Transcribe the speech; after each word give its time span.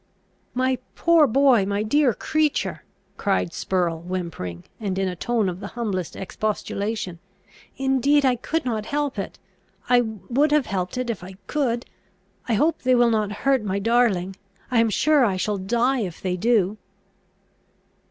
"My 0.55 0.79
poor 0.95 1.27
boy! 1.27 1.63
my 1.63 1.83
dear 1.83 2.15
creature!" 2.15 2.83
cried 3.17 3.53
Spurrel, 3.53 4.01
whimpering, 4.01 4.63
and 4.79 4.97
in 4.97 5.07
a 5.07 5.15
tone 5.15 5.47
of 5.47 5.59
the 5.59 5.67
humblest 5.77 6.15
expostulation, 6.15 7.19
"indeed 7.77 8.25
I 8.25 8.35
could 8.35 8.65
not 8.65 8.87
help 8.87 9.19
it! 9.19 9.37
I 9.89 10.01
would 10.01 10.51
have 10.51 10.65
helped 10.65 10.97
it, 10.97 11.11
if 11.11 11.23
I 11.23 11.35
could! 11.45 11.85
I 12.49 12.55
hope 12.55 12.81
they 12.81 12.95
will 12.95 13.11
not 13.11 13.31
hurt 13.45 13.61
my 13.63 13.77
darling! 13.77 14.35
I 14.71 14.79
am 14.79 14.89
sure 14.89 15.23
I 15.23 15.37
shall 15.37 15.57
die 15.59 15.99
if 15.99 16.19
they 16.19 16.35
do!" 16.35 16.77